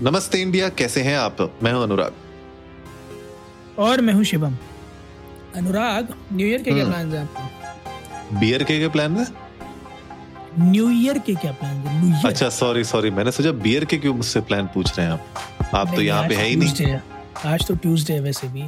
नमस्ते 0.00 0.40
इंडिया 0.42 0.68
कैसे 0.68 1.02
हैं 1.02 1.16
आप? 1.18 1.36
मैं 1.62 1.72
हूँ 1.72 1.82
अनुराग। 1.82 2.14
और 3.78 4.00
मैं 4.00 4.14
हूँ 4.14 4.24
शिवम। 4.24 4.56
अनुराग 5.56 6.14
न्यू 6.32 6.46
ईयर 6.46 6.62
के 6.62 6.70
क्या 6.70 6.84
प्लान 6.84 7.00
हम्म। 7.00 7.14
है 7.14 7.22
आपके? 7.22 8.38
बियर 8.38 8.62
के 8.64 8.78
क्या 8.78 8.88
प्लान 8.88 9.16
है? 9.16 9.26
न्यू 10.58 10.88
ईयर 10.90 11.18
के 11.18 11.34
क्या 11.34 11.52
प्लान 11.52 11.76
है? 11.76 12.22
अच्छा 12.28 12.48
सॉरी 12.48 12.84
सॉरी 12.84 13.10
मैंने 13.10 13.32
सोचा 13.32 13.52
बियर 13.52 13.84
के 13.84 13.98
क्यों 13.98 14.14
मुझसे 14.14 14.40
प्लान 14.40 14.66
पूछ 14.74 14.98
रहे 14.98 15.06
हैं 15.06 15.12
आप? 15.12 15.74
आप 15.74 15.94
तो 15.94 16.00
यहाँ 16.02 16.28
पे 16.28 16.34
है 16.34 16.46
ही 16.46 16.56
नहीं। 16.56 16.98
आज 17.46 17.66
तो 17.68 17.74
ट्यूसडे 17.74 18.12
है 18.12 18.20
वैसे 18.20 18.48
भी। 18.48 18.62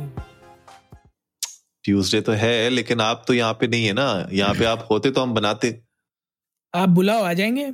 ट्यूसडे 1.85 2.21
तो 2.21 2.33
है 2.33 2.69
लेकिन 2.71 3.01
आप 3.01 3.25
तो 3.29 3.35
यहाँ 3.35 3.53
पे 3.53 3.67
नहीं 3.67 3.87
है 3.87 3.93
ना। 3.93 4.27
यहाँ 4.33 4.55
पे 4.55 4.65
आप 4.65 4.87
होते 4.91 5.11
तो 5.11 5.23
हम 5.23 5.35
बनाते। 5.35 5.81
आप 6.75 6.89
बुलाओ 6.89 7.23
आ 7.23 7.33
जाएँगे? 7.33 7.73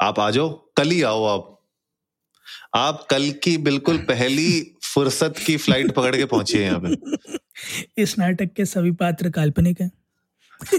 आप 0.00 0.20
आ 0.20 0.30
जाओ 0.30 0.48
कल 0.76 0.90
ही 0.90 1.02
आओ 1.02 1.24
आप। 1.24 1.53
आप 2.74 3.06
कल 3.10 3.30
की 3.30 3.58
बिल्कुल 3.58 3.98
पहली 3.98 4.76
फुर्सत 4.82 5.34
की 5.46 5.56
फ़्लाइट 5.56 5.92
पकड़ 5.92 6.16
के 6.16 6.24
पहुँचे 6.24 6.64
हैं 6.64 6.72
यहाँ 6.72 6.80
पे। 6.84 7.38
इस 8.02 8.18
नाटक 8.18 8.52
के 8.52 8.64
सभी 8.64 8.90
पात्र 8.90 9.30
काल्पनिक 9.30 9.80
हैं। 9.80 9.90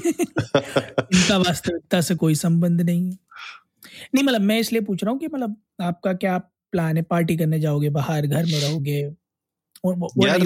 इनका 0.99 1.37
वास्तविकता 1.37 2.01
से 2.01 2.15
कोई 2.15 2.35
संबंध 2.35 2.81
नहीं 2.81 3.11
है। 3.11 3.17
नहीं 4.15 4.23
मतलब 4.23 4.41
मैं 4.41 4.59
इसलिए 4.59 4.81
पूछ 4.81 5.03
रहा 5.03 5.11
हूँ 5.11 5.19
कि 5.19 5.27
मतलब 5.27 5.61
आपका 5.81 6.13
क्या 6.13 6.37
प्लान 6.71 6.97
है? 6.97 7.03
पार्टी 7.03 7.37
करने 7.37 7.59
जाओगे 7.59 7.89
बाहर 7.89 8.27
घर 8.27 8.45
में 8.45 8.61
रहोगे? 8.61 9.11
यार, 9.87 10.39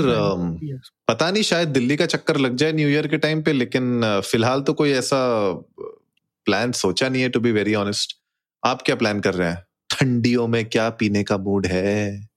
Yes. 0.74 0.90
पता 1.08 1.32
नहीं 1.32 1.44
शायद 1.44 1.68
दिल्ली 1.68 1.98
का 1.98 2.06
चक्कर 2.06 2.38
लग 2.38 2.56
जाए 2.56 2.72
न्यू 2.72 2.90
ईयर 2.90 3.08
के 3.08 3.18
टाइम 3.18 3.42
पे 3.42 3.54
लेकिन 3.54 4.02
फ़िलहाल 4.26 4.62
तो 4.62 4.74
कोई 4.74 4.92
ऐसा 4.92 5.52
प्लान 6.46 6.72
सोचा 6.72 7.10
नहीं 7.10 7.22
है 7.22 7.30
टू 7.30 7.40
बी 7.40 7.52
वेरी 7.52 7.76
ऑनेस्ट 7.76 8.18
आप 8.66 8.82
क्या 8.82 8.96
प्लान 8.96 9.20
कर 9.20 9.34
रहे 9.34 9.50
हैं? 9.50 9.66
ठंडियों 10.00 10.48
में 10.48 10.66
क्या 10.66 10.90
पीने 10.90 11.24
का 11.24 11.38
मूड 11.38 11.66
है? 11.66 12.30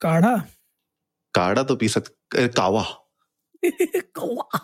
काढ़ा। 0.00 0.44
काढ़ा 1.34 1.62
तो 1.62 1.76
पी 1.76 1.88
सकते 1.88 2.48
कावा। 2.48 2.82
कौवा। 3.96 4.58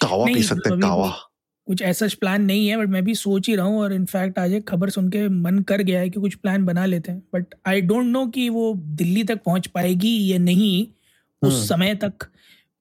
कावा 0.00 0.26
पी 0.26 0.42
सकते 0.42 0.70
हैं 0.70 0.78
कावा। 0.80 1.10
कुछ 1.66 1.82
ऐसा 1.82 2.06
प्लान 2.20 2.42
नहीं 2.42 2.68
है 2.68 2.76
बट 2.76 2.88
मैं 2.88 3.04
भी 3.04 3.14
सोच 3.14 3.48
ही 3.48 3.56
रहा 3.56 3.66
हूँ 3.66 3.80
और 3.80 3.92
इनफैक्ट 3.92 4.38
आज 4.38 4.52
एक 4.52 4.68
खबर 4.68 4.90
सुन 4.90 5.08
के 5.08 5.28
मन 5.28 5.58
कर 5.58 5.82
गया 5.82 6.00
है 6.00 6.10
कि 6.10 6.20
कुछ 6.20 6.34
प्लान 6.34 6.64
बना 6.64 6.86
लेते 6.86 7.12
हैं। 7.12 7.22
बट 7.34 7.54
आई 7.66 7.80
डोंट 7.80 8.06
नो 8.06 8.26
कि 8.26 8.48
वो 8.48 8.74
दिल्ली 8.76 9.24
तक 9.24 9.42
पहुँच 9.44 9.66
पाएगी 9.66 10.32
या 10.32 10.38
नहीं 10.38 10.86
हम्म। 10.86 11.48
उस 11.48 11.68
समय 11.68 11.94
तक। 11.94 12.24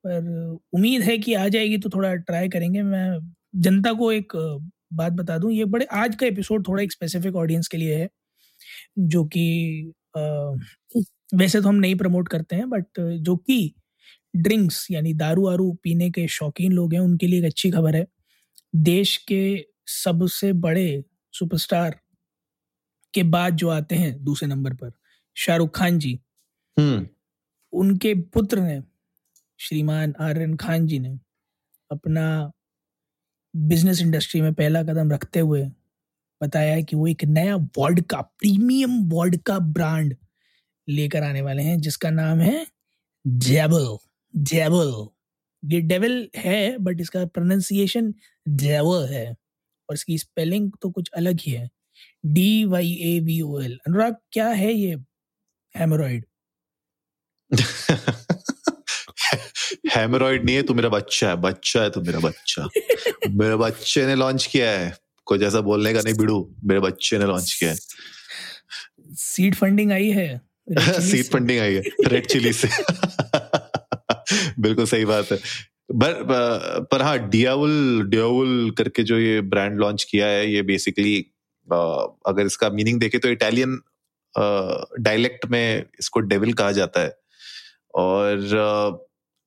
पर 0.05 0.57
उम्मीद 0.73 1.01
है 1.01 1.17
कि 1.17 1.33
आ 1.33 1.47
जाएगी 1.47 1.77
तो 1.77 1.89
थोड़ा 1.89 2.15
ट्राई 2.15 2.49
करेंगे। 2.49 2.81
मैं 2.81 3.33
जनता 3.55 3.93
को 3.93 4.11
एक 4.11 4.33
बात 4.95 5.13
बता 5.13 5.37
दूँ 5.37 5.51
ये 5.51 5.65
बड़े 5.65 5.85
आज 5.85 6.15
का 6.15 6.25
एपिसोड 6.25 6.67
थोड़ा 6.67 6.83
एक 6.83 6.91
स्पेसिफिक 6.91 7.35
ऑडियंस 7.35 7.67
के 7.67 7.77
लिए 7.77 7.95
है 7.95 8.09
जो 8.99 9.25
कि 9.25 9.93
वैसे 11.35 11.61
तो 11.61 11.67
हम 11.67 11.75
नहीं 11.75 11.95
प्रमोट 11.95 12.27
करते 12.27 12.55
हैं 12.55 12.69
बट 12.69 12.85
जो 12.99 13.35
कि 13.35 13.75
ड्रिंक्स 14.35 14.87
यानी 14.91 15.13
दारू 15.13 15.45
वारू 15.45 15.73
पीने 15.83 16.11
के 16.11 16.27
शौकीन 16.27 16.71
लोग 16.71 16.93
हैं 16.93 17.01
उनके 17.01 17.27
लिए 17.27 17.39
एक 17.39 17.45
अच्छी 17.45 17.71
खबर 17.71 17.95
है। 17.95 18.07
देश 18.75 19.17
के 19.17 19.65
सबसे 19.87 20.53
बड़े 20.53 21.03
सुपरस्टार 21.33 21.99
के 23.13 23.23
बाद 23.23 23.55
जो 23.55 23.69
आते 23.69 23.95
हैं 23.95 24.23
दूसरे 24.23 24.49
नंबर 24.49 24.73
पर 24.73 24.91
शाहरुख 25.37 25.77
खान 25.77 25.99
जी। 25.99 26.19
हम्म। 26.79 27.07
उनके 27.73 28.13
पुत्र 28.13 28.59
ने 28.59 28.81
श्रीमान 29.59 30.13
आर्यन 30.19 30.55
खान 30.55 30.87
जी 30.87 30.99
ने 30.99 31.19
अपना 31.91 32.51
बिज़नेस 33.55 34.01
इंडस्ट्री 34.01 34.41
में 34.41 34.53
पहला 34.53 34.83
कदम 34.83 35.11
रखते 35.11 35.39
हुए 35.39 35.63
बताया 36.41 36.73
है 36.73 36.83
कि 36.83 36.95
वो 36.95 37.07
एक 37.07 37.23
नया 37.25 37.55
वॉडका 37.77 38.21
प्रीमियम 38.21 38.99
वॉडका 39.09 39.59
ब्रांड 39.59 40.15
लेकर 40.87 41.23
आने 41.23 41.41
वाले 41.41 41.63
हैं, 41.63 41.79
जिसका 41.81 42.09
नाम 42.09 42.39
है 42.39 42.65
जेबल 43.25 43.97
जेबल 44.33 44.93
ये 45.63 45.81
डेविल 45.81 46.29
है 46.35 46.77
बट 46.77 47.01
इसका 47.01 47.25
प्रोनाउंसिएशन 47.25 48.13
जेबल 48.47 49.07
है। 49.11 49.25
और 49.89 49.95
इसकी 49.95 50.17
स्पेलिंग 50.17 50.71
तो 50.81 50.89
कुछ 50.91 51.09
अलग 51.17 51.39
ही 51.41 51.51
है। 51.51 51.69
D 52.25 52.65
Y 52.65 52.91
A 53.03 53.19
V 53.19 53.41
O 53.41 53.59
L 53.61 53.79
Anurag, 53.87 54.15
क्या 54.31 54.47
है 54.49 54.73
ये? 54.73 54.95
हेमोरॉइड 55.75 56.25
हेमरॉइड 59.95 60.45
नहीं 60.45 60.55
है 60.55 60.61
तू 60.63 60.73
मेरा 60.73 60.89
बच्चा 60.89 61.29
है 61.29 61.35
बच्चा 61.41 61.81
है 61.81 61.89
तू 61.89 62.01
मेरा 62.01 62.19
बच्चा। 62.19 62.67
मेरे 63.29 63.55
बच्चे 63.55 64.05
ने 64.07 64.15
लॉन्च 64.15 64.45
किया 64.45 64.69
है। 64.71 64.93
कुछ 65.25 65.41
ऐसा 65.43 65.61
बोलने 65.61 65.93
का 65.93 66.01
नहीं 66.01 66.13
बिड़ू 66.13 66.37
मेरे 66.63 66.79
बच्चे 66.79 67.17
ने 67.17 67.25
लॉन्च 67.25 67.53
किया 67.59 67.69
है। 67.69 67.77
सीड 69.15 69.55
फंडिंग 69.55 69.91
आई 69.91 70.09
है। 70.09 70.41
सीड 71.01 71.25
फंडिंग 71.25 71.59
आई 71.65 71.73
है। 71.73 71.81
रेड 72.07 72.25
चिली 72.25 72.53
से 72.53 72.69
बिल्कुल 74.59 74.85
सही 74.85 75.05
बात 75.05 75.31
है। 75.31 75.37
पर 75.91 76.85
पर 76.91 77.01
हाँ 77.01 77.17
डियावल 77.29 78.01
डियावल 78.09 78.71
करके 78.77 79.03
जो 79.03 79.17
ये 79.19 79.41
ब्रांड 79.41 79.79
लॉन्च 79.79 80.03
किया 80.03 80.27
है 80.27 80.51
ये 80.53 80.61
बेसिकली 80.61 81.17
अगर 81.67 82.45
इसका 82.45 82.69
मीनिंग 82.69 82.99
देखे 82.99 83.17
तो 83.17 83.29
इटालियन 83.29 83.79
डायलेक्ट 84.99 85.45
में 85.45 85.85
इसको 85.99 86.19
डेविल 86.19 86.53
कहा 86.53 86.71
जाता 86.71 87.01
है। 87.01 87.17
और 87.95 88.39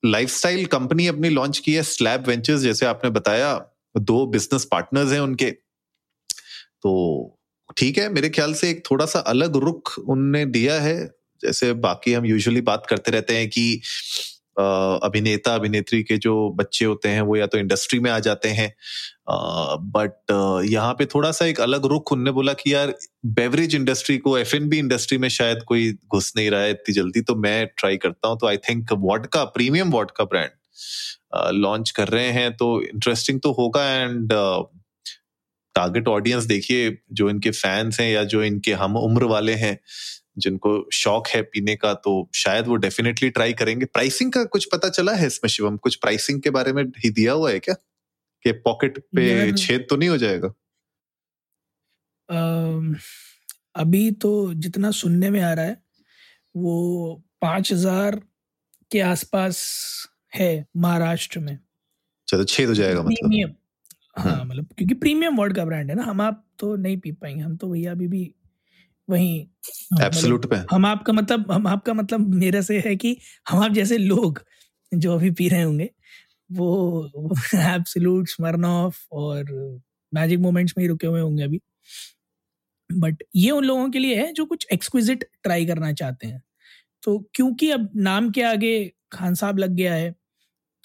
लाइफस्टाइल 0.03 0.65
कंपनी 0.65 1.07
अपनी 1.07 1.29
लॉन्च 1.29 1.57
की 1.59 1.73
है 1.73 1.83
स्लैब 1.83 2.27
वेंचर्स 2.27 2.61
जैसे 2.61 2.85
आपने 2.85 3.09
बताया, 3.09 3.53
दो 3.97 4.25
बिज़नेस 4.25 4.65
पार्टनर्स 4.65 5.11
हैं 5.11 5.19
उनके। 5.19 5.51
तो 6.81 7.35
ठीक 7.77 7.97
है, 7.97 8.09
मेरे 8.09 8.29
ख्याल 8.29 8.53
से 8.53 8.69
एक 8.69 8.83
थोड़ा 8.91 9.05
सा 9.05 9.19
अलग 9.19 9.55
रुख 9.55 9.97
उनने 9.99 10.45
दिया 10.45 10.79
है, 10.81 11.05
जैसे 11.41 11.71
बाकी 11.73 12.13
हम 12.13 12.25
यूजुअली 12.25 12.61
बात 12.61 12.85
करते 12.89 13.11
रहते 13.11 13.37
हैं 13.37 13.49
कि 13.49 13.81
अभिनेता, 14.59 15.53
अभिनेत्री 15.55 16.01
के 16.03 16.17
जो 16.17 16.49
बच्चे 16.55 16.85
होते 16.85 17.09
हैं, 17.09 17.21
वो 17.21 17.35
या 17.35 17.45
तो 17.47 17.57
इंडस्ट्री 17.57 17.99
में 17.99 18.09
आ 18.11 18.17
जाते 18.19 18.49
हैं। 18.49 18.73
बट 19.29 20.31
यहाँ 20.65 20.93
पे 20.93 21.05
थोड़ा 21.05 21.31
सा 21.31 21.45
एक 21.45 21.59
अलग 21.61 21.85
रुख 21.85 22.11
उनने 22.11 22.31
बोला 22.31 22.53
कि 22.53 22.73
यार 22.73 22.93
बेवरेज 23.27 23.75
इंडस्ट्री 23.75 24.17
को 24.17 24.37
एफएनबी 24.37 24.77
इंडस्ट्री 24.79 25.17
में 25.17 25.27
शायद 25.29 25.63
कोई 25.67 25.91
घुस 26.07 26.31
नहीं 26.37 26.49
रहा 26.51 26.61
है 26.61 26.71
इतनी 26.71 26.93
जल्दी 26.93 27.21
तो 27.21 27.35
मैं 27.37 27.65
ट्राई 27.77 27.97
करता 27.97 28.27
हूँ। 28.27 28.37
तो 28.37 28.47
I 28.47 28.57
think 28.69 28.93
vodka 28.99 29.43
premium 29.55 29.91
vodka 29.91 30.23
brand 30.25 31.55
launch 31.55 31.91
कर 31.91 32.07
रहे 32.07 32.29
हैं। 32.31 32.51
तो 32.53 32.81
इंटरेस्टिंग 32.83 33.39
तो 33.41 33.51
होगा 33.51 33.89
एंड 33.91 34.33
टारगेट 35.75 36.07
ऑडियंस 36.07 36.43
देखिए, 36.45 36.97
जो 37.11 37.29
इनके 37.29 37.51
फैंस 37.51 37.99
हैं 37.99 38.11
या 38.11 38.23
जो 38.25 38.43
इनके 38.43 38.73
हम 38.73 38.97
उम्र 38.97 39.23
वाले 39.25 39.53
हैं 39.55 39.77
जिनको 40.39 40.89
शौक 40.93 41.27
है 41.27 41.41
पीने 41.43 41.75
का 41.75 41.93
तो 41.93 42.29
शायद 42.35 42.67
वो 42.67 42.75
डेफिनेटली 42.75 43.29
ट्राई 43.29 43.53
करेंगे। 43.53 43.85
प्राइसिंग 43.85 44.31
का 44.31 44.43
कुछ 44.45 44.65
पता 44.65 44.89
चला 44.89 45.13
है 45.13 45.27
इसमें 45.27 45.49
शिवम? 45.49 45.77
कुछ 45.77 45.95
प्राइसिंग 45.95 46.41
के 46.41 46.49
बारे 46.49 46.73
में 46.73 46.83
ही 46.83 47.09
दिया 47.09 47.33
हुआ 47.33 47.51
है 47.51 47.59
क्या? 47.59 47.75
कि 48.45 48.51
पॉकेट 48.51 48.99
पे 49.15 49.51
छेद 49.53 49.85
तो 49.89 49.95
नहीं 49.95 50.09
हो 50.09 50.17
जाएगा? 50.17 50.47
अम, 52.29 52.95
अभी 53.75 54.11
तो 54.11 54.53
जितना 54.53 54.91
सुनने 54.91 55.29
में 55.29 55.41
आ 55.41 55.53
रहा 55.53 55.65
है 55.65 55.81
वो 56.55 57.23
पाँच 57.41 57.71
हज़ार 57.73 58.19
के 58.91 58.99
आसपास 58.99 59.61
है 60.35 60.65
महाराष्ट्र 60.77 61.39
में। 61.39 61.57
चलो 62.27 62.43
छेद 62.43 62.67
हो 62.67 62.73
जाएगा 62.73 63.01
मतलब। 63.01 63.29
प्रीमियम। 63.29 63.53
हाँ 64.17 64.33
हम्म। 64.33 64.49
मतलब 64.49 64.67
क्योंकि 64.77 64.93
प्रीमियम 64.93 65.35
वर्ड 65.35 65.55
का 65.55 65.65
ब्रांड 65.65 65.89
है 65.89 65.95
ना 65.95 66.03
हम 66.03 66.21
आप 66.21 66.43
तो 66.59 66.75
नहीं 66.75 66.97
पी 66.97 67.11
पाएँगे 67.11 67.43
हम 67.43 67.55
तो 67.57 67.67
भैया 67.67 67.91
अभी 67.91 68.07
भी 68.07 68.23
वहीं। 69.09 69.45
हाँ, 69.93 70.05
एब्सोल्यूट 70.07 70.45
पे। 70.47 70.57
हम 70.71 70.85
आपका 70.85 71.13
मतलब 71.13 71.51
हम 71.51 71.67
आपका 71.67 71.93
मतलब 71.93 72.27
मेरे 72.35 72.61
से 72.63 72.79
है 72.85 72.95
कि 72.95 73.17
हम 73.49 73.63
आप 73.63 73.71
जैसे 73.71 73.97
लोग 73.97 74.41
जो 74.91 75.13
अभी 75.15 75.31
पी 75.31 75.49
रहे 75.49 75.61
होंगे 75.63 75.89
वो 76.49 77.09
एब्सोल्यूट 77.55 78.29
स्मरनॉफ 78.29 79.05
और 79.13 79.45
मैजिक 80.13 80.39
मोमेंट्स 80.39 80.73
में 80.77 80.83
ही 80.83 80.89
रुके 80.89 81.07
हुए 81.07 81.21
होंगे 81.21 81.43
अभी। 81.43 81.61
बट 82.89 83.23
ये 83.35 83.51
उन 83.51 83.65
लोगों 83.65 83.89
के 83.89 83.99
लिए 83.99 84.15
है 84.15 84.31
जो 84.33 84.45
कुछ 84.45 84.67
एक्सक्विजिट 84.73 85.23
ट्राई 85.43 85.65
करना 85.65 85.91
चाहते 85.93 86.27
हैं। 86.27 86.41
तो 87.03 87.19
क्योंकि 87.35 87.71
अब 87.71 87.89
नाम 87.97 88.29
के 88.31 88.43
आगे 88.43 88.73
खान 89.13 89.35
साहब 89.35 89.59
लग 89.59 89.71
गया 89.71 89.93
है 89.95 90.11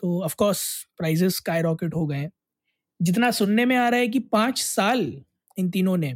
तो 0.02 0.22
ऑफकोर्स 0.24 0.62
प्राइजेस 0.98 1.36
स्काई 1.36 1.62
रॉकेट 1.62 1.94
हो 1.94 2.06
गए 2.06 2.16
हैं। 2.16 2.30
जितना 3.00 3.30
सुनने 3.32 3.64
में 3.66 3.76
आ 3.76 3.88
रहा 3.88 4.00
है 4.00 4.08
कि 4.08 4.18
पाँच 4.32 4.62
साल 4.62 5.00
इन 5.58 5.70
तीनों 5.70 5.96
ने 5.98 6.14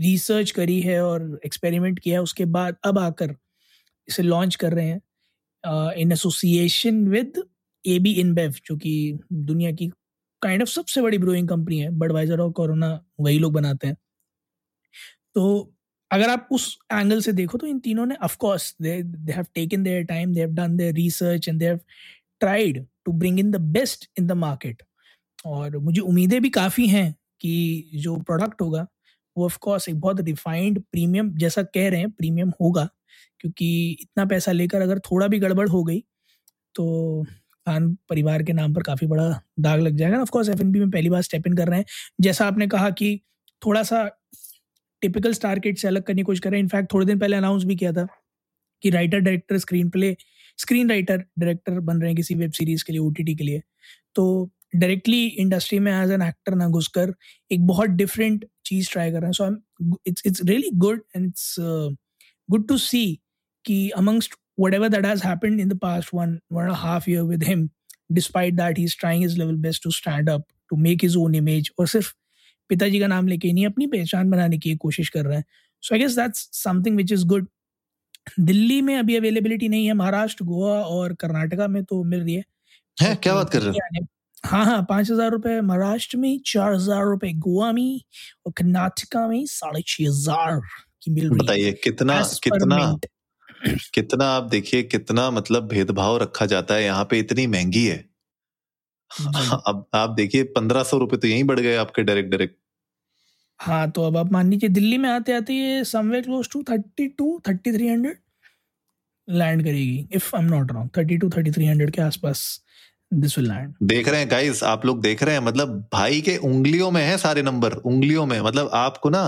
रिसर्च 0.00 0.50
करी 0.50 0.80
है 0.80 1.00
और 1.04 1.40
एक्सपेरिमेंट 1.46 1.98
किया 1.98 2.16
है, 2.16 2.22
उसके 2.22 2.44
बाद 2.46 2.76
अब 2.84 2.98
आकर 2.98 3.34
इसे 4.08 4.22
लॉन्च 4.22 4.54
कर 4.56 4.72
रहे 4.74 4.86
हैं 4.86 5.92
in 5.98 6.12
association 6.12 7.06
with 7.08 7.42
A 7.84 7.98
B 7.98 8.12
InBev 8.12 8.54
जो 8.66 8.76
कि 8.76 8.92
दुनिया 9.32 9.72
की 9.72 9.88
काइंड 10.42 10.62
ऑफ़ 10.62 10.68
सबसे 10.68 11.02
बड़ी 11.02 11.18
ब्रूइंग 11.18 11.48
कंपनी 11.48 11.78
है 11.80 11.90
बडवाइजर 11.98 12.40
और 12.40 12.50
कोरोना 12.52 12.88
वही 13.20 13.38
लोग 13.38 13.52
बनाते 13.52 13.86
हैं। 13.86 13.96
तो 15.34 15.72
अगर 16.10 16.30
आप 16.30 16.48
उस 16.52 16.76
एंगल 16.92 17.20
से 17.20 17.32
देखो 17.32 17.58
तो 17.58 17.66
इन 17.66 17.78
तीनों 17.78 18.06
ने 18.06 18.14
of 18.24 18.36
course 18.36 18.74
they 18.82 19.02
they 19.02 19.32
have 19.32 19.46
taken 19.54 19.82
their 19.82 20.04
time 20.04 20.34
they 20.34 20.40
have 20.40 20.50
done 20.50 20.76
their 20.76 20.94
research 20.94 21.48
and 21.48 21.58
they 21.58 21.66
have 21.66 21.80
tried 22.40 22.84
to 23.04 23.12
bring 23.12 23.40
in 23.40 23.50
the 23.50 23.56
best 23.72 24.08
in 24.18 24.26
the 24.26 24.32
market 24.32 24.82
और 25.46 25.78
मुझे 25.78 26.00
उम्मीदें 26.00 26.40
भी 26.42 26.50
काफ़ी 26.50 26.86
हैं 26.88 27.12
कि 27.40 27.90
जो 27.94 28.16
प्रोडक्ट 28.22 28.62
होगा 28.62 28.86
वो 29.36 29.44
ऑफ़ 29.46 29.58
कोर्स 29.60 29.88
एक 29.88 30.00
बहुत 30.00 30.20
रिफाइंड 30.22 30.80
प्रीमियम 30.82 31.30
जैसा 31.38 31.62
कह 31.64 31.88
रहे 31.90 32.00
हैं 32.00 32.10
प्रीमियम 32.12 32.52
होगा, 32.60 32.88
क्योंकि 33.40 33.68
इतना 34.02 34.24
पैसा 34.26 34.52
लेकर 34.52 34.82
अगर 34.82 34.98
थोड़ा 35.02 35.28
भी 35.28 35.38
गड़बड़ 35.40 35.68
हो 35.68 35.82
गई 35.84 36.00
तो 36.74 37.24
खान 37.66 37.94
परिवार 38.10 38.42
के 38.42 38.52
नाम 38.52 38.74
पर 38.74 38.82
काफ़ी 38.82 39.06
बड़ा 39.06 39.28
दाग 39.60 39.80
लग 39.80 39.96
जाएगा। 39.96 40.20
ऑफ़ 40.20 40.30
कोर्स 40.30 40.48
एफएनबी 40.48 40.80
में 40.80 40.90
पहली 40.90 41.10
बार 41.10 41.22
स्टेप 41.22 41.46
इन 41.46 41.54
कर 41.54 41.68
रहे 41.68 41.78
हैं। 41.78 41.86
जैसा 42.20 42.46
आपने 42.46 42.66
कहा 42.68 42.90
कि 42.92 43.20
थोड़ा 43.62 43.82
सा 43.84 44.04
टिपिकल 45.02 45.32
स्टार 45.34 45.58
किट 45.58 45.78
से 45.78 45.88
अलग 45.88 46.02
करने 46.02 46.22
की 46.22 46.24
कोशिश 46.24 46.40
कर 46.40 46.50
रहे 46.50 46.58
हैं। 46.58 46.64
इनफैक्ट 46.64 46.92
थोड़े 46.92 47.06
दिन 47.06 47.18
पहले 47.18 47.36
अनाउंस 47.36 47.64
भी 47.64 47.76
किया 47.76 47.92
था 47.92 48.06
कि 48.82 48.90
writer 48.90 49.20
director 49.20 49.58
screenplay 49.90 50.16
screenwriter 50.90 51.18
director 51.38 51.80
बन 51.80 51.98
रहे 51.98 52.10
हैं 52.10 52.16
किसी 52.16 52.34
वेब 52.34 52.52
सीरीज़ 52.52 52.84
के 52.84 52.92
लिए 52.92 53.00
ओटीटी 53.00 53.34
के 53.36 53.44
लिए। 53.44 53.62
तो 54.16 54.50
डायरेक्टली 54.72 55.24
इंडस्ट्री 55.26 55.78
में 55.78 55.92
एज 55.92 56.10
एन 56.10 56.22
एक्टर 56.22 56.54
ना 56.54 56.68
घुसकर 56.68 57.14
एक 57.50 57.66
बहुत 57.66 57.90
डिफरेंट 58.02 58.44
चीज़ 58.66 58.90
ट्राई 58.92 59.10
कर 59.12 59.20
रहे 59.20 59.26
हैं 59.26 59.32
so 59.32 59.44
I 59.44 59.94
it's 60.06 60.22
it's 60.26 60.42
really 60.44 60.70
good 60.78 61.02
and 61.16 61.26
it's 61.26 61.54
good 62.48 62.68
to 62.68 62.78
see 62.78 63.06
कि 63.64 63.88
amongst 63.96 64.34
whatever 64.58 64.88
that 64.88 65.04
has 65.04 65.22
happened 65.22 65.60
in 65.60 65.68
the 65.68 65.76
past 65.76 66.12
one 66.12 66.30
one 66.48 66.64
and 66.64 66.72
a 66.72 66.76
half 66.76 67.06
year 67.06 67.24
with 67.24 67.42
him 67.44 67.70
despite 68.10 68.56
that 68.56 68.76
he's 68.76 68.94
trying 68.94 69.20
his 69.20 69.36
level 69.38 69.56
best 69.56 69.82
to 69.82 69.90
stand 69.90 70.28
up 70.28 70.46
to 70.70 70.76
make 70.78 71.02
his 71.02 71.16
own 71.16 71.34
image 71.34 71.70
और 71.78 71.88
सिर्फ़ 71.88 72.12
पिताजी 72.70 73.00
का 73.00 73.06
नाम 73.06 73.28
लेके 73.28 73.52
नहीं 73.52 73.66
अपनी 73.66 73.86
पहचान 73.86 74.30
बनाने 74.30 74.58
की 74.58 74.74
कोशिश 74.84 75.08
कर 75.08 75.24
रहे 75.24 75.36
हैं 75.36 75.44
so 75.82 75.94
I 75.94 76.00
guess 76.00 76.16
that's 76.16 76.48
something 76.62 76.96
which 76.96 77.12
is 77.12 77.26
good 77.26 77.48
Delhi 78.40 78.80
में 78.82 78.96
अभी 78.98 79.16
अवेलेबिलिटी 79.16 79.68
नहीं 79.68 79.86
है 79.86 79.92
महाराष्ट्र 79.94 80.44
गोवा 80.44 80.80
और 80.84 81.14
कर्नाटका 81.20 81.68
में 81.68 81.82
तो 81.84 82.02
मिल 82.04 82.20
रही 82.20 82.34
है 82.34 82.44
है 82.98 83.14
क्या 83.16 83.34
बात 83.34 83.50
कर 83.50 83.62
रहे 83.62 83.96
हैं 83.96 84.06
हाँ 84.44 84.64
हाँ 84.64 84.82
पाँच 84.88 85.10
हज़ार 85.10 85.30
रुपए 85.30 85.60
महाराष्ट्र 85.60 86.18
में 86.18 86.38
चार 86.46 86.72
हज़ार 86.74 87.04
रुपए 87.04 87.32
गोवा 87.38 87.70
में 87.72 88.00
और 88.46 88.52
कर्नाटका 88.52 89.26
में 89.28 89.44
साढ़े 89.46 89.82
छह 89.86 90.04
हज़ार 90.04 90.60
की 91.02 91.10
मिल 91.10 91.28
रही 91.30 91.38
बताइए 91.38 91.72
कितना 91.84 92.20
कितना 92.42 92.78
कितना 93.94 94.24
आप 94.26 94.42
देखिए 94.42 94.82
कितना 94.82 95.30
मतलब 95.30 95.68
भेदभाव 95.68 96.16
रखा 96.18 96.46
जाता 96.46 96.74
है 96.74 96.84
यहाँ 96.84 97.04
पे 97.10 97.18
इतनी 97.18 97.46
महँगी 97.46 97.84
है। 97.86 97.98
अब 99.66 99.86
आप 99.94 100.10
देखिए 100.10 100.42
पंद्रह 100.56 100.82
सौ 100.82 100.98
रुपए 100.98 101.16
तो 101.16 101.28
यही 101.28 101.42
बढ़ 101.42 101.60
गए 101.60 101.74
आपके 101.76 102.02
डायरेक्ट 102.02 102.30
डायरेक्ट 102.30 102.56
हाँ 103.60 103.90
तो 103.90 104.02
अब 104.02 104.16
आप 104.16 104.32
मान 104.32 104.50
लीजिए 104.50 104.70
दिल्ली 104.70 104.98
में 104.98 105.08
आते 105.10 105.32
आते 105.32 105.54
ये 105.54 105.84
somewhere 105.84 106.24
close 106.24 106.48
to 106.52 106.62
thirty 106.62 107.08
two 107.08 107.40
thirty 107.48 107.72
three 107.72 107.88
hundred 107.88 108.18
land 109.28 109.64
करेगी 109.64 110.08
if 110.12 110.34
I 110.36 110.42
am 110.42 110.48
not 110.48 110.72
wrong 110.72 110.90
thirty 110.96 111.18
two 111.18 111.30
thirty 111.30 111.50
three 111.50 111.66
hundred 111.66 111.90
के 111.90 112.02
आसपास। 112.02 112.42
दिस 113.12 113.38
विल 113.38 113.48
लैंड 113.48 113.74
देख 113.82 114.08
रहे 114.08 114.20
हैं 114.20 114.30
गाइस 114.30 114.62
आप 114.64 114.84
लोग 114.86 115.00
देख 115.02 115.22
रहे 115.22 115.34
हैं 115.34 115.42
मतलब 115.42 115.68
भाई 115.92 116.20
के 116.20 116.36
उंगलियों 116.36 116.90
में 116.90 117.02
है 117.02 117.16
सारे 117.18 117.42
नंबर 117.42 117.72
उंगलियों 117.72 118.26
में 118.26 118.40
मतलब 118.40 118.70
आपको 118.74 119.10
ना 119.10 119.20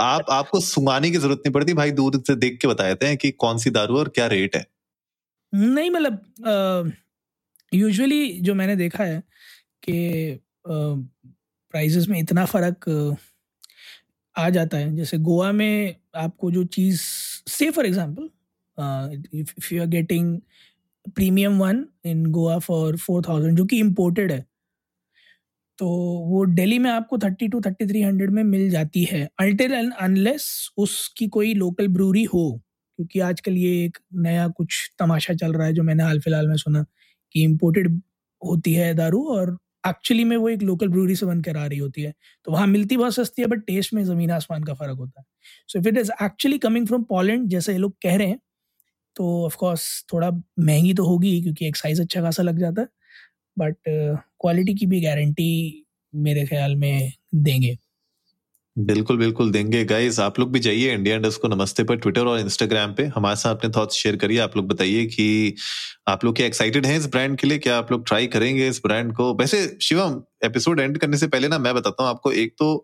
आप 0.00 0.30
आपको 0.30 0.60
सुंगाने 0.60 1.10
की 1.10 1.16
ज़रूरत 1.16 1.38
नहीं 1.38 1.52
पड़ती 1.52 1.74
भाई 1.74 1.90
दूर 1.90 2.22
से 2.26 2.34
देख 2.36 2.58
के 2.62 2.68
बताते 2.68 3.06
हैं 3.06 3.16
कि 3.16 3.30
कौन 3.30 3.58
सी 3.58 3.70
दारू 3.70 3.98
और 3.98 4.08
क्या 4.08 4.26
रेट 4.26 4.56
है। 4.56 4.64
नहीं 5.52 5.90
मतलब 5.90 6.92
यूजुअली 7.72 8.28
जो 8.40 8.54
मैंने 8.54 8.76
देखा 8.76 9.04
है 9.04 9.22
कि 9.82 10.38
प्राइजेस 10.66 12.08
में 12.08 12.18
इतना 12.20 12.44
फ़र्क 12.44 12.88
आ 14.36 14.48
जाता 14.50 14.78
है। 14.78 14.94
जैसे 14.96 15.18
गोवा 15.18 15.50
में 15.52 15.94
आपको 16.16 16.50
जो 16.50 16.64
चीज़ 16.66 17.00
से 17.48 17.70
for 17.70 17.86
example 17.86 18.28
if 19.34 19.74
you 19.74 19.80
are 19.82 19.88
getting 19.88 20.38
premium 21.10 21.58
one 21.60 21.84
in 22.06 22.24
Goa 22.32 22.58
for 22.60 22.96
four 22.98 23.22
thousand 23.28 23.56
जो 23.58 23.64
कि 23.66 23.78
इम्पोर्टेड 23.80 24.32
है। 24.32 24.44
तो 25.78 25.86
वो 26.28 26.44
दिल्ली 26.48 26.78
में 26.78 26.90
आपको 26.90 27.18
thirty 27.18 27.48
two 27.48 27.60
thirty 27.62 27.86
three 27.88 28.00
hundred 28.02 28.30
में 28.32 28.42
मिल 28.44 28.68
जाती 28.70 29.02
है। 29.04 29.28
अल्टिल 29.40 29.72
एंड 29.74 29.92
अनलेस 30.00 30.46
उसकी 30.78 31.28
कोई 31.28 31.52
लोकल 31.54 31.88
ब्रूरी 31.88 32.24
हो, 32.24 32.48
क्योंकि 32.98 33.20
आजकल 33.20 33.56
ये 33.56 33.84
एक 33.84 33.98
नया 34.18 34.46
कुछ 34.50 34.90
तमाशा 34.98 35.34
चल 35.34 35.52
रहा 35.52 35.66
है 35.66 35.72
जो 35.74 35.82
मैंने 35.82 36.02
हाल 36.02 36.20
फ़िलहाल 36.20 36.48
में 36.48 36.56
सुना 36.56 36.84
कि 37.34 37.42
इम्पोर्टेड 37.44 38.00
होती 38.42 38.72
है 38.74 38.92
दारू 38.94 39.22
और 39.30 39.56
एक्चुअली 39.88 40.24
में 40.24 40.36
वो 40.36 40.48
एक 40.48 40.62
लोकल 40.62 40.88
ब्रूरी 40.88 41.14
से 41.16 41.26
बनकर 41.26 41.56
आ 41.56 41.66
रही 41.66 41.78
होती 41.78 42.02
है। 42.02 42.12
तो 42.46 42.52
वहाँ 42.52 42.66
मिलती 42.66 42.96
बहुत 42.96 43.14
सस्ती 43.14 43.42
है 43.42 43.48
बट 43.48 43.60
टेस्ट 43.66 43.94
में 43.94 44.02
ज़मीन 44.04 44.30
आसमान 44.30 44.64
का 44.64 44.74
फ़र्क 44.74 44.98
होता 44.98 45.20
है। 45.20 45.24
So 45.68 45.78
if 45.78 45.88
it 45.88 45.98
is 45.98 46.10
actually 46.22 46.58
coming 46.58 46.86
from 46.86 47.02
Poland 47.04 47.48
जैसे 47.50 47.72
ये 47.72 47.78
लोग 47.78 47.94
कह 48.02 48.16
रहे 48.16 48.26
हैं 48.28 48.38
तो 49.18 49.26
ऑफकोर्स 49.46 49.88
थोड़ा 50.12 50.30
महँगी 50.30 50.94
तो 50.94 51.06
होगी 51.06 51.40
क्योंकि 51.42 51.66
एक 51.66 51.76
साइज़ 51.76 52.02
अच्छा 52.02 52.22
खासा 52.22 52.42
लग 52.42 52.58
जाता 52.60 52.82
है 52.82 52.88
बट 53.56 53.76
क्वालिटी 53.88 54.72
uh, 54.72 54.78
की 54.78 54.86
भी 54.86 55.00
गारंटी 55.00 55.84
मेरे 56.14 56.46
ख्याल 56.46 56.74
में 56.76 57.12
देंगे। 57.34 57.76
बिल्कुल 58.76 59.16
बिल्कुल 59.18 59.50
देंगे। 59.52 59.84
गाइस 59.84 60.18
आप 60.20 60.38
लोग 60.40 60.52
भी 60.52 60.60
जाइए 60.60 60.92
इंडिया 60.94 61.16
इंडस्ट 61.16 61.40
को 61.40 61.48
नमस्ते 61.48 61.84
पर 61.84 61.96
ट्विटर 61.96 62.26
और 62.26 62.38
इंस्टाग्राम 62.40 62.92
पे। 62.94 63.04
हमारे 63.06 63.36
साथ 63.36 63.54
अपने 63.54 63.70
थॉट्स 63.76 63.96
शेयर 63.96 64.16
करिए। 64.16 64.38
आप 64.38 64.56
लोग 64.56 64.66
बताइए 64.68 65.04
कि 65.06 65.54
आप 66.08 66.24
लोग 66.24 66.36
क्या 66.36 66.46
एक्साइटेड 66.46 66.86
हैं 66.86 66.96
इस 66.98 67.06
ब्रांड 67.06 67.36
के 67.38 67.46
लिए? 67.46 67.58
क्या 67.58 67.76
आप 67.78 67.92
लोग 67.92 68.06
ट्राई 68.06 68.26
करेंगे 68.26 68.68
इस 68.68 68.80
ब्रांड 68.86 69.12
को? 69.16 69.32
वैसे 69.34 69.66
शिवम 69.82 70.20
एपिसोड 70.44 70.80
एंड 70.80 70.98
करने 70.98 71.16
से 71.16 71.28
पहले 71.28 71.48
ना 71.48 71.58
मैं 71.58 71.74
बताता 71.74 72.02
हूँ 72.02 72.10
आपको 72.10 72.32
एक 72.32 72.54
तो 72.58 72.74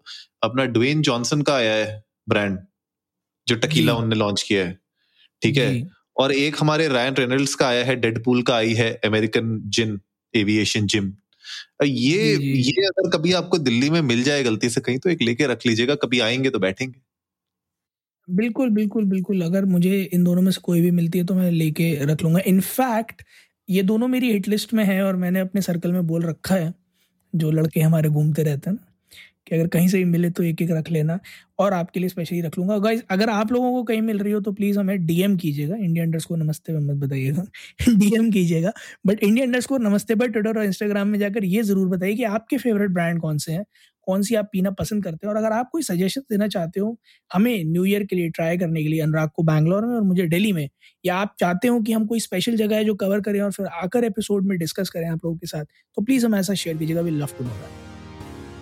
अपना 0.42 0.64
ड्वेन 0.76 1.02
जॉनसन 1.02 1.42
का 1.42 1.54
आया 1.54 1.74
है 1.74 2.02
ब्रांड 2.28 2.58
जो 3.46 3.56
टकीला 3.56 3.94
उनने 3.94 4.16
लॉन्च 4.16 4.42
किया 4.42 4.64
है। 4.66 4.78
ठीक 5.42 5.56
है? 5.56 5.70
और 6.16 6.32
एक 6.32 6.56
हमारे 6.60 6.88
रायन 6.88 7.14
रेनल्ड्स 7.14 7.54
का 7.54 7.68
आया 7.68 7.84
है 7.84 7.96
डेडपूल 7.96 8.42
का 8.42 8.54
आई 8.56 8.74
है 8.74 8.92
अमेरिकन 9.04 9.60
जिन 9.68 10.00
एविएशन 10.34 10.86
जिम 10.86 11.12
ये 11.84 12.34
ये 12.36 12.86
अगर 12.86 13.08
कभी 13.10 13.32
आपको 13.32 13.58
दिल्ली 13.58 13.90
में 13.90 14.00
मिल 14.02 14.22
जाए 14.22 14.42
गलती 14.42 14.68
से 14.70 14.80
कहीं 14.80 14.98
तो 14.98 15.10
एक 15.10 15.22
लेके 15.22 15.46
रख 15.46 15.66
लीजिएगा 15.66 15.94
कभी 15.94 16.20
आएँगे 16.20 16.50
तो 16.50 16.58
बैठेंगे। 16.58 17.00
बिल्कुल 18.28 18.70
बिल्कुल 18.70 19.04
बिल्कुल 19.04 19.42
अगर 19.42 19.64
मुझे 19.64 20.02
इन 20.04 20.24
दोनों 20.24 20.42
में 20.42 20.50
से 20.52 20.60
कोई 20.64 20.80
भी 20.80 20.90
मिलती 20.90 21.18
है 21.18 21.24
तो 21.24 21.34
मैं 21.34 21.50
लेके 21.50 21.94
रख 22.04 22.22
लूँगा। 22.22 22.40
इनफैक्ट 22.46 23.22
ये 23.68 23.82
दोनों 23.82 24.08
मेरी 24.08 24.32
हिट 24.32 24.48
लिस्ट 24.48 24.74
में 24.74 24.84
है 24.84 25.02
और 25.02 25.16
मैंने 25.16 25.40
अपने 25.40 25.62
सर्कल 25.62 25.92
में 25.92 26.06
बोल 26.06 26.22
रखा 26.22 26.54
है 26.54 26.72
जो 27.32 27.50
लड़के 27.50 27.80
हमारे 27.80 28.08
घूमते 28.08 28.42
रहते 28.42 28.70
हैं 28.70 28.76
ना। 28.76 28.93
कि 29.46 29.54
अगर 29.54 29.66
कहीं 29.68 29.88
से 29.88 29.98
भी 29.98 30.04
मिले 30.04 30.30
तो 30.30 30.42
एक 30.42 30.62
एक 30.62 30.70
रख 30.70 30.90
लेना 30.90 31.18
और 31.58 31.72
आपके 31.72 32.00
लिए 32.00 32.08
स्पेशली 32.08 32.40
रख 32.40 32.58
लूँगा। 32.58 32.78
गाइज़ 32.78 33.02
अगर 33.10 33.30
आप 33.30 33.52
लोगों 33.52 33.72
को 33.72 33.82
कहीं 33.84 34.02
मिल 34.02 34.18
रही 34.18 34.32
हो 34.32 34.40
तो 34.40 34.52
प्लीज़ 34.52 34.78
हमें 34.78 35.06
डीएम 35.06 35.36
कीजिएगा। 35.36 35.76
इंडिया 35.76 36.04
अंडर्स 36.04 36.24
को 36.24 36.36
नमस्ते 36.36 36.72
में 36.72 36.80
मत 36.82 37.02
बताइएगा। 37.04 37.44
डीएम 37.90 38.30
कीजिएगा। 38.30 38.72
बट 39.06 39.22
इंडिया 39.22 39.46
अंडर्स 39.46 39.66
को 39.66 39.78
नमस्ते 39.78 40.14
पर 40.14 40.28
ट्विटर 40.28 40.58
और 40.58 40.64
इंस्टाग्राम 40.64 41.08
में 41.08 41.18
जाकर 41.18 41.44
ये 41.44 41.62
ज़रूर 41.62 41.88
बताइए 41.88 42.14
कि 42.14 42.24
आपके 42.24 42.58
फेवरेट 42.58 42.90
ब्रांड 42.90 43.20
कौन 43.20 43.38
से 43.38 43.52
हैं, 43.52 43.64
कौन 44.06 44.22
सी 44.22 44.34
आप 44.34 44.48
पीना 44.52 44.70
पसंद 44.72 45.04
करते 45.04 45.26
हैं? 45.26 45.34
और 45.34 45.38
अगर 45.38 45.52
आप 45.52 45.68
कोई 45.72 45.82
सजेशन 45.82 46.20
देना 46.30 46.48
चाहते 46.48 46.80
हो 46.80 46.96
हमें 47.30 47.64
न्यू 47.64 47.84
ईयर 47.84 48.04
के 48.04 48.16
लिए 48.16 48.30
ट्राई 48.30 48.58
करने 48.58 48.82
के 48.82 48.88
लिए 48.88 49.00
अनुराग 49.00 49.30
को 49.36 49.42
बैंगलोर 49.42 49.86
में 49.86 49.94
और 49.94 50.02
मुझे 50.02 50.26
दिल्ली 50.26 50.52
में, 50.52 50.68
या 51.04 51.16
आप 51.16 51.34
चाहते 51.40 51.68
हो 51.68 51.80
कि 51.80 51.92
हम 51.92 52.06
कोई 52.06 52.20
स्पेशल 52.20 52.56
जगह 52.56 52.76
है 52.76 52.84
जो 52.84 52.94
कवर 52.96 53.20
करें 53.20 53.40
और 53.40 53.52
फिर 53.52 53.66
आकर 53.66 54.04
एपिसोड 54.04 54.46
में 54.46 54.58
डिस्कस 54.58 54.90
करें 54.90 55.08
आप 55.08 55.24
लोगों 55.24 55.36
के 55.36 55.46
साथ 55.46 55.64
तो 55.64 56.02
प्लीज़ 56.02 56.26
हमें 56.26 56.38
ऐसा 56.38 56.54
शेयर 56.54 56.76
कीजिएगा। 56.76 57.00
We 57.00 57.10
love 57.10 57.38
to 57.38 57.44
know 57.44 57.50
that 57.50 57.93